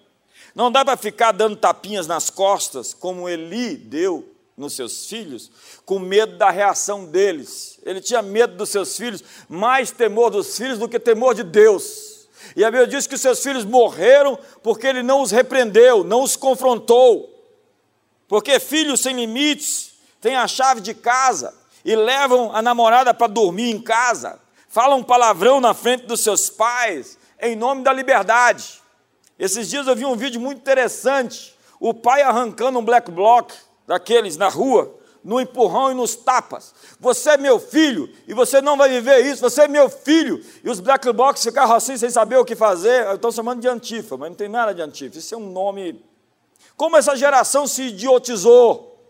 [0.55, 5.51] Não dá para ficar dando tapinhas nas costas, como Eli deu nos seus filhos,
[5.85, 7.79] com medo da reação deles.
[7.85, 12.16] Ele tinha medo dos seus filhos, mais temor dos filhos do que temor de Deus.
[12.55, 16.23] E a Bíblia diz que os seus filhos morreram porque ele não os repreendeu, não
[16.23, 17.33] os confrontou.
[18.29, 21.55] Porque filhos sem limites têm a chave de casa
[21.85, 27.17] e levam a namorada para dormir em casa, falam palavrão na frente dos seus pais,
[27.41, 28.83] em nome da liberdade.
[29.39, 33.55] Esses dias eu vi um vídeo muito interessante, o pai arrancando um black block
[33.87, 34.96] daqueles na rua,
[35.27, 36.73] no empurrão e nos tapas.
[37.01, 39.43] Você é meu filho e você não vai viver isso.
[39.43, 40.41] Você é meu filho.
[40.63, 43.13] E os black box ficaram assim sem saber o que fazer.
[43.13, 45.19] Estão chamando de antifa, mas não tem nada de antifa.
[45.19, 46.01] Isso é um nome.
[46.77, 49.01] Como essa geração se idiotizou?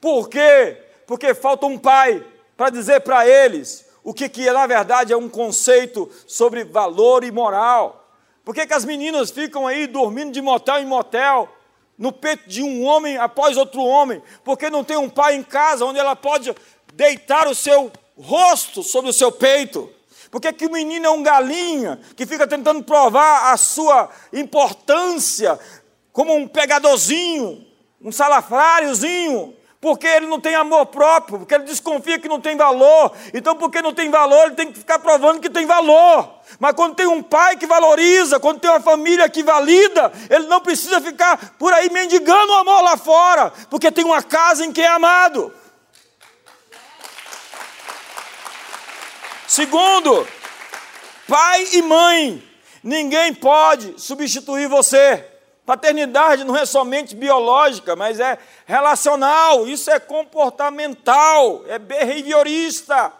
[0.00, 0.82] Por quê?
[1.06, 2.24] Porque falta um pai
[2.56, 7.30] para dizer para eles o que, que na verdade é um conceito sobre valor e
[7.30, 8.08] moral.
[8.42, 11.50] Por que, que as meninas ficam aí dormindo de motel em motel?
[11.98, 15.84] No peito de um homem após outro homem, porque não tem um pai em casa
[15.84, 16.54] onde ela pode
[16.94, 19.90] deitar o seu rosto sobre o seu peito.
[20.30, 25.58] Porque que o menino é um galinha que fica tentando provar a sua importância
[26.12, 27.66] como um pegadorzinho,
[28.02, 29.54] um salafráriozinho,
[29.86, 33.12] porque ele não tem amor próprio, porque ele desconfia que não tem valor.
[33.32, 36.28] Então, porque não tem valor, ele tem que ficar provando que tem valor.
[36.58, 40.60] Mas quando tem um pai que valoriza, quando tem uma família que valida, ele não
[40.60, 44.82] precisa ficar por aí mendigando o amor lá fora, porque tem uma casa em que
[44.82, 45.54] é amado.
[49.46, 50.26] Segundo,
[51.28, 52.42] pai e mãe
[52.86, 55.24] Ninguém pode substituir você.
[55.66, 63.12] Paternidade não é somente biológica, mas é relacional, isso é comportamental, é behaviorista.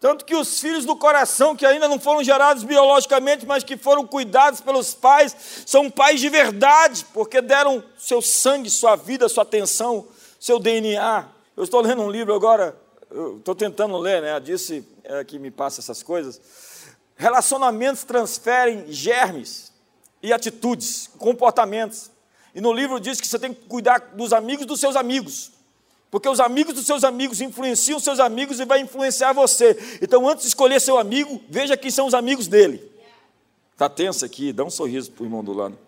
[0.00, 4.04] Tanto que os filhos do coração, que ainda não foram gerados biologicamente, mas que foram
[4.04, 10.04] cuidados pelos pais, são pais de verdade, porque deram seu sangue, sua vida, sua atenção,
[10.40, 11.28] seu DNA.
[11.56, 12.76] Eu estou lendo um livro agora,
[13.38, 14.34] estou tentando ler, né?
[14.34, 16.40] A disse é, que me passa essas coisas.
[17.14, 19.71] Relacionamentos transferem germes
[20.22, 22.10] e atitudes, comportamentos.
[22.54, 25.52] E no livro diz que você tem que cuidar dos amigos dos seus amigos.
[26.10, 29.98] Porque os amigos dos seus amigos influenciam seus amigos e vai influenciar você.
[30.02, 32.92] Então, antes de escolher seu amigo, veja quem são os amigos dele.
[33.72, 35.78] Está tenso aqui, dá um sorriso para o irmão do lado.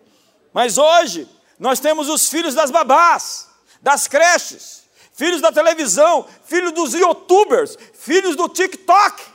[0.51, 1.27] Mas hoje,
[1.59, 3.47] nós temos os filhos das babás,
[3.81, 9.34] das creches, filhos da televisão, filhos dos youtubers, filhos do TikTok.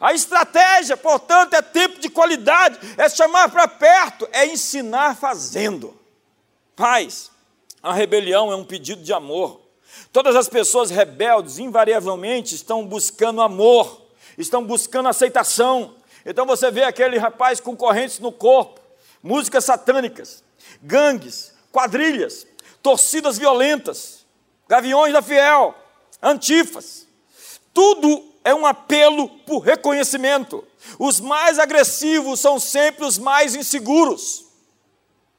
[0.00, 5.98] A estratégia, portanto, é tempo de qualidade, é chamar para perto, é ensinar fazendo.
[6.74, 7.30] Pais,
[7.82, 9.60] a rebelião é um pedido de amor.
[10.12, 14.02] Todas as pessoas rebeldes, invariavelmente, estão buscando amor,
[14.36, 15.94] estão buscando aceitação.
[16.26, 18.80] Então você vê aquele rapaz com correntes no corpo,
[19.22, 20.42] músicas satânicas,
[20.82, 22.46] gangues, quadrilhas,
[22.82, 24.26] torcidas violentas,
[24.68, 25.74] gaviões da fiel,
[26.22, 27.06] antifas.
[27.72, 30.62] Tudo é um apelo por reconhecimento.
[30.98, 34.44] Os mais agressivos são sempre os mais inseguros.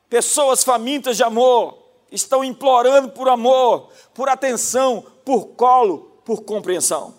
[0.09, 1.77] Pessoas famintas de amor
[2.11, 7.13] estão implorando por amor, por atenção, por colo, por compreensão.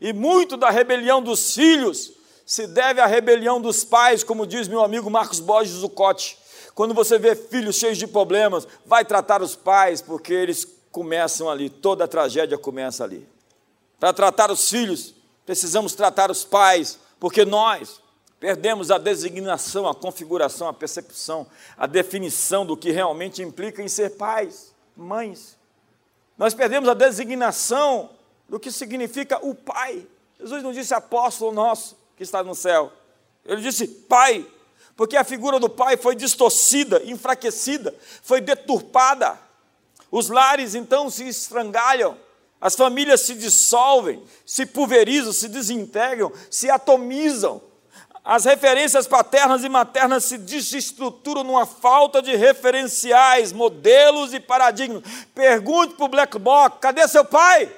[0.00, 2.12] E muito da rebelião dos filhos
[2.44, 6.36] se deve à rebelião dos pais, como diz meu amigo Marcos Borges Zucotti.
[6.74, 11.70] Quando você vê filhos cheios de problemas, vai tratar os pais, porque eles começam ali,
[11.70, 13.31] toda a tragédia começa ali.
[14.02, 15.14] Para tratar os filhos,
[15.46, 18.00] precisamos tratar os pais, porque nós
[18.40, 21.46] perdemos a designação, a configuração, a percepção,
[21.78, 25.56] a definição do que realmente implica em ser pais, mães.
[26.36, 28.10] Nós perdemos a designação
[28.48, 30.04] do que significa o pai.
[30.36, 32.92] Jesus não disse apóstolo nosso que está no céu.
[33.44, 34.44] Ele disse pai,
[34.96, 39.38] porque a figura do pai foi distorcida, enfraquecida, foi deturpada.
[40.10, 42.18] Os lares então se estrangalham
[42.62, 47.60] as famílias se dissolvem, se pulverizam, se desintegram, se atomizam.
[48.24, 55.02] As referências paternas e maternas se desestruturam numa falta de referenciais, modelos e paradigmas.
[55.34, 57.68] Pergunte para o black box: cadê seu pai?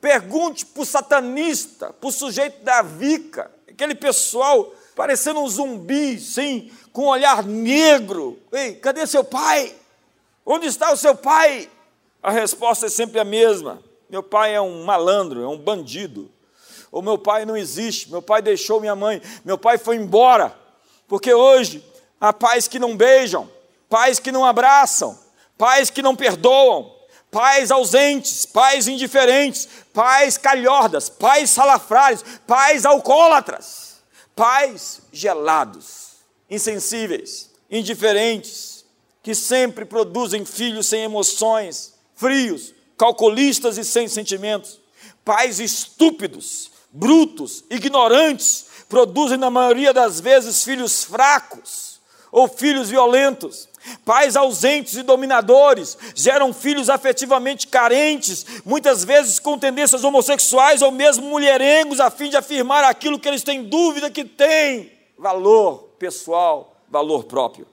[0.00, 6.72] Pergunte para o satanista, para o sujeito da vica, aquele pessoal parecendo um zumbi, sim,
[6.90, 8.40] com um olhar negro.
[8.50, 9.74] Ei, cadê seu pai?
[10.44, 11.68] Onde está o seu pai?
[12.22, 16.30] A resposta é sempre a mesma meu pai é um malandro, é um bandido.
[16.90, 20.54] Ou meu pai não existe, meu pai deixou minha mãe, meu pai foi embora.
[21.08, 21.82] Porque hoje
[22.20, 23.50] há pais que não beijam,
[23.88, 25.18] pais que não abraçam,
[25.56, 26.94] pais que não perdoam,
[27.30, 34.02] pais ausentes, pais indiferentes, pais calhordas, pais salafrários, pais alcoólatras,
[34.36, 36.16] pais gelados,
[36.50, 38.84] insensíveis, indiferentes,
[39.22, 44.78] que sempre produzem filhos sem emoções, frios, calculistas e sem sentimentos.
[45.24, 53.68] Pais estúpidos, brutos, ignorantes, produzem na maioria das vezes filhos fracos ou filhos violentos.
[54.04, 61.26] Pais ausentes e dominadores geram filhos afetivamente carentes, muitas vezes com tendências homossexuais ou mesmo
[61.26, 67.24] mulherengos, a fim de afirmar aquilo que eles têm dúvida que tem valor pessoal, valor
[67.24, 67.66] próprio.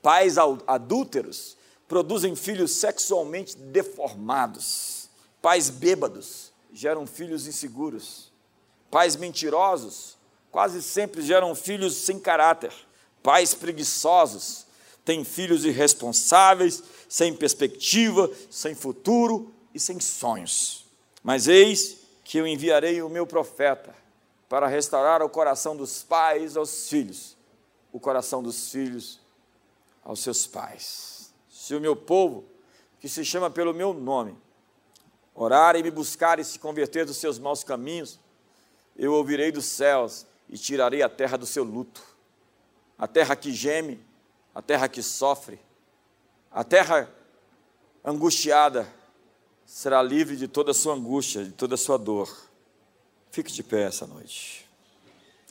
[0.00, 1.59] Pais adúlteros
[1.90, 5.10] produzem filhos sexualmente deformados.
[5.42, 8.30] Pais bêbados geram filhos inseguros.
[8.88, 10.16] Pais mentirosos
[10.52, 12.72] quase sempre geram filhos sem caráter.
[13.24, 14.66] Pais preguiçosos
[15.04, 20.84] têm filhos irresponsáveis, sem perspectiva, sem futuro e sem sonhos.
[21.24, 23.92] Mas eis que eu enviarei o meu profeta
[24.48, 27.36] para restaurar o coração dos pais aos filhos,
[27.92, 29.18] o coração dos filhos
[30.04, 31.09] aos seus pais
[31.70, 32.44] se o meu povo,
[32.98, 34.36] que se chama pelo meu nome,
[35.32, 38.18] orar e me buscar e se converter dos seus maus caminhos,
[38.96, 42.02] eu ouvirei dos céus e tirarei a terra do seu luto,
[42.98, 44.04] a terra que geme,
[44.52, 45.60] a terra que sofre,
[46.50, 47.08] a terra
[48.04, 48.92] angustiada
[49.64, 52.36] será livre de toda a sua angústia, de toda a sua dor.
[53.30, 54.68] Fique de pé essa noite.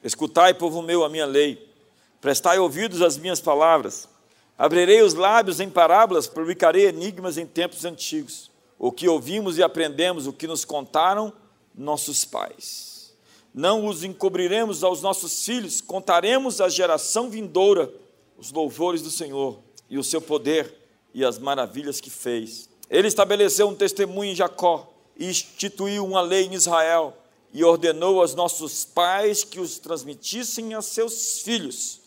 [0.04, 1.74] Escutai, povo meu, a minha lei,
[2.20, 4.19] prestai ouvidos às minhas palavras.
[4.60, 8.52] Abrirei os lábios em parábolas, publicarei enigmas em tempos antigos.
[8.78, 11.32] O que ouvimos e aprendemos, o que nos contaram
[11.74, 13.16] nossos pais.
[13.54, 17.92] não os encobriremos aos nossos filhos, contaremos à geração vindoura
[18.38, 20.76] os louvores do Senhor e o seu poder
[21.14, 22.70] e as maravilhas que fez.
[22.90, 27.18] Ele estabeleceu um testemunho em Jacó e instituiu uma lei em Israel
[27.54, 32.02] e ordenou aos nossos pais que os transmitissem a seus filhos,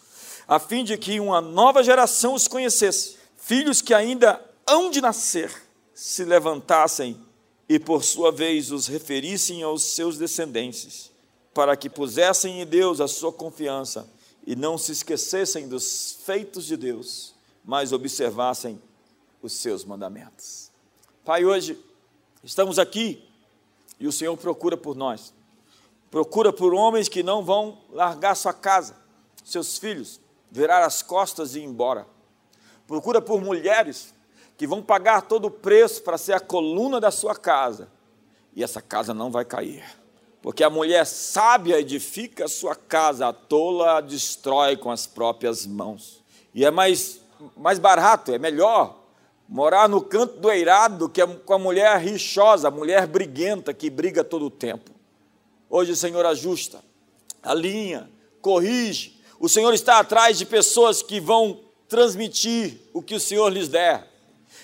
[0.46, 3.16] a fim de que uma nova geração os conhecesse.
[3.36, 5.50] Filhos que ainda hão de nascer
[5.94, 7.18] se levantassem
[7.68, 11.10] e, por sua vez, os referissem aos seus descendentes,
[11.54, 14.08] para que pusessem em Deus a sua confiança
[14.46, 17.34] e não se esquecessem dos feitos de Deus,
[17.64, 18.80] mas observassem
[19.40, 20.70] os seus mandamentos.
[21.24, 21.78] Pai, hoje
[22.42, 23.24] estamos aqui
[23.98, 25.32] e o Senhor procura por nós.
[26.10, 28.96] Procura por homens que não vão largar sua casa,
[29.44, 30.20] seus filhos,
[30.52, 32.06] virar as costas e ir embora.
[32.86, 34.12] Procura por mulheres
[34.58, 37.88] que vão pagar todo o preço para ser a coluna da sua casa.
[38.54, 39.82] E essa casa não vai cair.
[40.42, 45.66] Porque a mulher sábia edifica a sua casa, a tola a destrói com as próprias
[45.66, 46.22] mãos.
[46.54, 47.22] E é mais,
[47.56, 49.00] mais barato, é melhor
[49.48, 53.88] morar no canto do eirado do que com a mulher rixosa, a mulher briguenta que
[53.88, 54.90] briga todo o tempo.
[55.70, 56.84] Hoje o Senhor ajusta,
[57.42, 58.10] alinha,
[58.42, 59.21] corrige.
[59.42, 64.08] O Senhor está atrás de pessoas que vão transmitir o que o Senhor lhes der,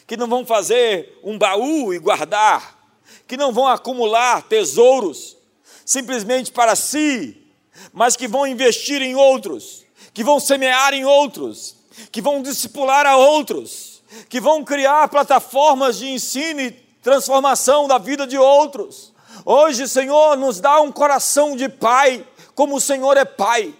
[0.06, 2.78] que não vão fazer um baú e guardar,
[3.26, 5.36] que não vão acumular tesouros,
[5.84, 7.44] simplesmente para si,
[7.92, 11.74] mas que vão investir em outros, que vão semear em outros,
[12.12, 16.70] que vão discipular a outros, que vão criar plataformas de ensino e
[17.02, 19.12] transformação da vida de outros.
[19.44, 22.24] Hoje, Senhor, nos dá um coração de pai,
[22.54, 23.74] como o Senhor é pai.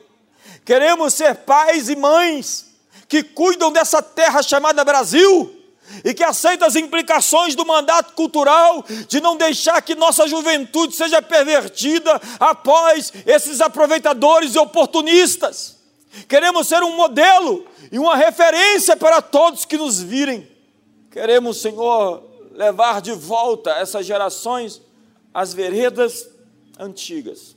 [0.68, 2.66] Queremos ser pais e mães
[3.08, 5.50] que cuidam dessa terra chamada Brasil
[6.04, 11.22] e que aceita as implicações do mandato cultural de não deixar que nossa juventude seja
[11.22, 15.78] pervertida após esses aproveitadores e oportunistas.
[16.28, 20.46] Queremos ser um modelo e uma referência para todos que nos virem.
[21.10, 24.82] Queremos, Senhor, levar de volta essas gerações
[25.32, 26.28] às veredas
[26.78, 27.56] antigas,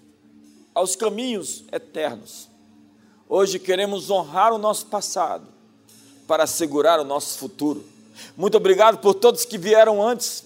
[0.74, 2.51] aos caminhos eternos.
[3.34, 5.48] Hoje queremos honrar o nosso passado
[6.28, 7.82] para assegurar o nosso futuro.
[8.36, 10.44] Muito obrigado por todos que vieram antes.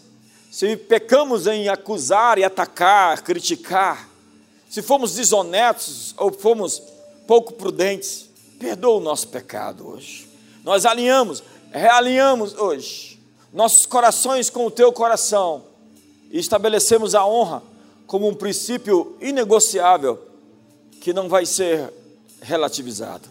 [0.52, 4.08] Se pecamos em acusar e atacar, criticar,
[4.70, 6.80] se fomos desonestos ou fomos
[7.26, 8.30] pouco prudentes,
[8.60, 10.30] perdoa o nosso pecado hoje.
[10.64, 13.20] Nós alinhamos, realinhamos hoje
[13.52, 15.64] nossos corações com o teu coração
[16.30, 17.64] e estabelecemos a honra
[18.06, 20.20] como um princípio inegociável
[21.02, 21.92] que não vai ser
[22.42, 23.28] relativizado.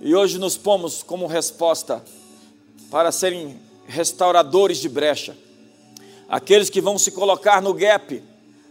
[0.00, 2.04] E hoje nos pomos como resposta
[2.90, 5.36] para serem restauradores de brecha,
[6.28, 8.22] aqueles que vão se colocar no gap,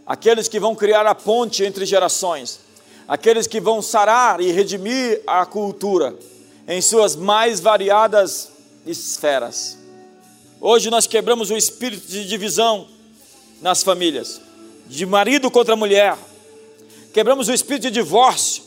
[0.06, 2.60] aqueles que vão criar a ponte entre gerações,
[3.06, 6.16] aqueles que vão sarar e redimir a cultura
[6.66, 8.50] em suas mais variadas
[8.86, 9.78] esferas.
[10.60, 12.88] Hoje nós quebramos o espírito de divisão
[13.60, 14.40] nas famílias,
[14.86, 16.16] de marido contra mulher,
[17.12, 18.62] quebramos o espírito de divórcio,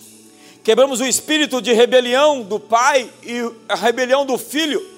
[0.63, 4.91] quebramos o espírito de rebelião do pai e a rebelião do filho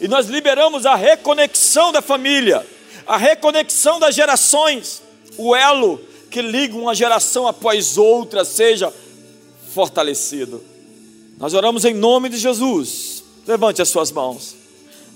[0.00, 2.64] e nós liberamos a reconexão da família,
[3.06, 5.02] a reconexão das gerações,
[5.36, 8.92] o elo que liga uma geração após outra seja
[9.72, 10.62] fortalecido.
[11.38, 13.24] Nós oramos em nome de Jesus.
[13.46, 14.54] Levante as suas mãos.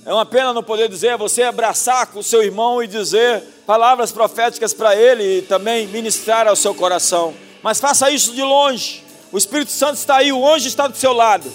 [0.05, 4.11] É uma pena não poder dizer, você abraçar com o seu irmão e dizer palavras
[4.11, 7.35] proféticas para ele e também ministrar ao seu coração.
[7.63, 9.05] Mas faça isso de longe.
[9.33, 11.51] O Espírito Santo está aí, o anjo está do seu lado.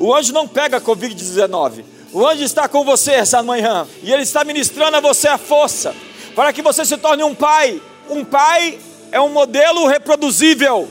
[0.00, 1.84] O anjo não pega Covid-19.
[2.12, 5.94] O anjo está com você essa manhã e ele está ministrando a você a força
[6.34, 7.80] para que você se torne um pai.
[8.08, 8.78] Um pai
[9.12, 10.90] é um modelo reproduzível.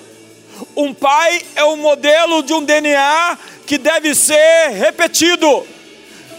[0.76, 3.38] Um pai é um modelo de um DNA
[3.68, 5.68] que deve ser repetido.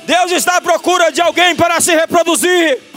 [0.06, 2.89] Deus está à procura de alguém para se reproduzir.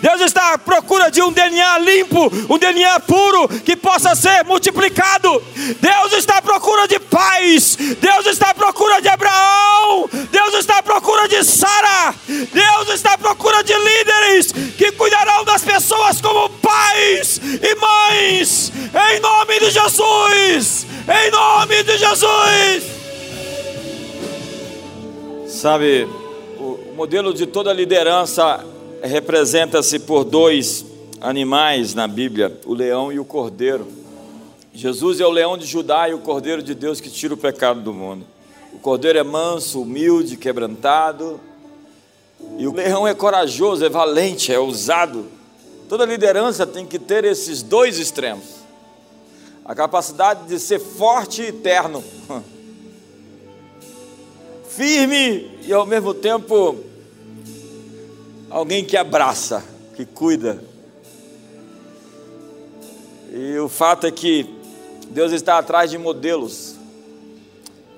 [0.00, 5.42] Deus está à procura de um DNA limpo, um DNA puro que possa ser multiplicado.
[5.80, 7.76] Deus está à procura de paz.
[7.76, 10.08] Deus está à procura de Abraão.
[10.30, 12.14] Deus está à procura de Sara.
[12.26, 18.72] Deus está à procura de líderes que cuidarão das pessoas como pais e mães.
[19.12, 20.86] Em nome de Jesus.
[21.08, 22.96] Em nome de Jesus.
[25.48, 26.06] Sabe,
[26.58, 28.64] o modelo de toda liderança
[29.02, 30.84] representa-se por dois
[31.20, 33.86] animais na Bíblia, o leão e o cordeiro.
[34.72, 37.80] Jesus é o leão de Judá e o cordeiro de Deus que tira o pecado
[37.80, 38.26] do mundo.
[38.72, 41.40] O cordeiro é manso, humilde, quebrantado.
[42.58, 45.26] E o leão é corajoso, é valente, é ousado.
[45.88, 48.44] Toda liderança tem que ter esses dois extremos.
[49.64, 52.04] a capacidade de ser forte e eterno,
[54.68, 56.76] firme e ao mesmo tempo
[58.50, 60.62] alguém que abraça, que cuida.
[63.32, 64.46] E o fato é que
[65.10, 66.74] Deus está atrás de modelos.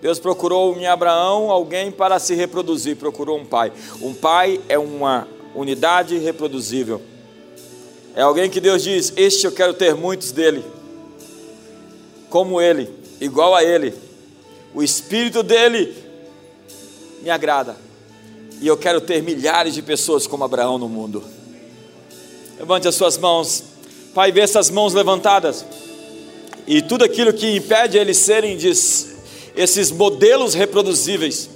[0.01, 3.73] Deus procurou em Abraão alguém para se reproduzir, procurou um pai.
[4.01, 7.03] Um pai é uma unidade reproduzível.
[8.15, 10.65] É alguém que Deus diz: Este eu quero ter muitos dele,
[12.31, 12.89] como ele,
[13.21, 13.95] igual a ele.
[14.75, 15.97] O espírito dele
[17.23, 17.88] me agrada.
[18.61, 21.23] E eu quero ter milhares de pessoas como Abraão no mundo.
[22.59, 23.63] Levante as suas mãos.
[24.15, 25.65] Pai, vê essas mãos levantadas.
[26.67, 28.59] E tudo aquilo que impede eles serem
[29.57, 31.49] esses modelos reproduzíveis,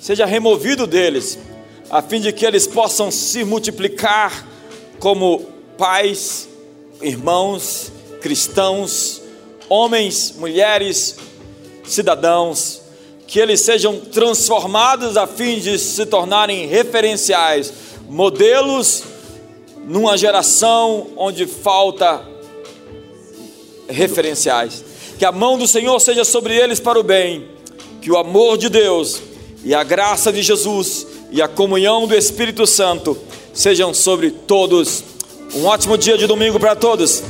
[0.00, 1.38] seja removido deles,
[1.88, 4.46] a fim de que eles possam se multiplicar
[4.98, 5.40] como
[5.78, 6.48] pais,
[7.00, 7.90] irmãos,
[8.20, 9.22] cristãos,
[9.68, 11.16] homens, mulheres,
[11.84, 12.82] cidadãos,
[13.28, 17.70] que eles sejam transformados a fim de se tornarem referenciais,
[18.08, 19.04] modelos
[19.86, 22.26] numa geração onde falta
[23.86, 24.82] referenciais.
[25.18, 27.46] Que a mão do Senhor seja sobre eles para o bem,
[28.00, 29.20] que o amor de Deus
[29.62, 33.18] e a graça de Jesus e a comunhão do Espírito Santo
[33.52, 35.04] sejam sobre todos.
[35.54, 37.22] Um ótimo dia de domingo para todos.